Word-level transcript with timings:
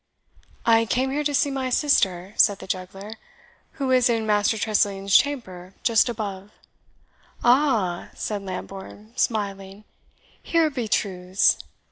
"I 0.65 0.87
came 0.87 1.11
here 1.11 1.23
to 1.23 1.33
see 1.35 1.51
my 1.51 1.69
sister," 1.69 2.33
said 2.35 2.57
the 2.57 2.65
juggler, 2.65 3.17
"who 3.73 3.91
is 3.91 4.09
in 4.09 4.25
Master 4.25 4.57
Tressilian's 4.57 5.15
chamber, 5.15 5.75
just 5.83 6.09
above." 6.09 6.49
"Aha!" 7.43 8.09
said 8.15 8.41
Lambourne, 8.41 9.13
smiling, 9.15 9.83
"here 10.41 10.71
be 10.71 10.87
truths! 10.87 11.59